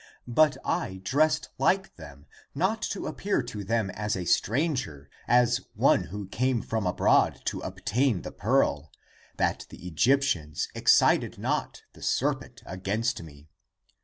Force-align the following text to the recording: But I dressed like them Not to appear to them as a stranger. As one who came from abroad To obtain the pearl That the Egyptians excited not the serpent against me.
But 0.27 0.57
I 0.65 0.99
dressed 1.03 1.49
like 1.59 1.95
them 1.95 2.25
Not 2.55 2.81
to 2.89 3.05
appear 3.05 3.43
to 3.43 3.63
them 3.63 3.91
as 3.91 4.15
a 4.15 4.25
stranger. 4.25 5.11
As 5.27 5.61
one 5.75 6.05
who 6.05 6.25
came 6.25 6.63
from 6.63 6.87
abroad 6.87 7.39
To 7.45 7.59
obtain 7.59 8.23
the 8.23 8.31
pearl 8.31 8.91
That 9.37 9.67
the 9.69 9.85
Egyptians 9.85 10.69
excited 10.73 11.37
not 11.37 11.83
the 11.93 12.01
serpent 12.01 12.63
against 12.65 13.21
me. 13.21 13.47